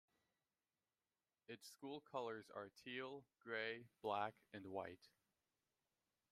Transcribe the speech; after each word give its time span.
Its 1.47 1.69
school 1.69 2.01
colors 2.01 2.49
are 2.55 2.69
teal, 2.83 3.23
gray, 3.43 3.85
black, 4.01 4.33
and 4.51 4.65
white. 4.65 5.09